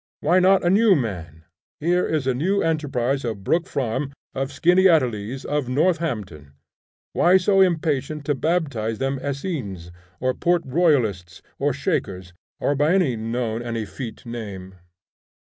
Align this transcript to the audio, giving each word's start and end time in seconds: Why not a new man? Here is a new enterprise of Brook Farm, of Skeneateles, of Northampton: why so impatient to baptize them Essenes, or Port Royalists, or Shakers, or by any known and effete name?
Why 0.19 0.39
not 0.39 0.65
a 0.65 0.69
new 0.71 0.95
man? 0.95 1.43
Here 1.79 2.07
is 2.07 2.25
a 2.25 2.33
new 2.33 2.63
enterprise 2.63 3.23
of 3.23 3.43
Brook 3.43 3.67
Farm, 3.67 4.11
of 4.33 4.49
Skeneateles, 4.51 5.45
of 5.45 5.69
Northampton: 5.69 6.53
why 7.13 7.37
so 7.37 7.61
impatient 7.61 8.25
to 8.25 8.33
baptize 8.33 8.97
them 8.97 9.19
Essenes, 9.23 9.91
or 10.19 10.33
Port 10.33 10.63
Royalists, 10.65 11.43
or 11.59 11.71
Shakers, 11.71 12.33
or 12.59 12.73
by 12.73 12.93
any 12.95 13.15
known 13.15 13.61
and 13.61 13.77
effete 13.77 14.25
name? 14.25 14.73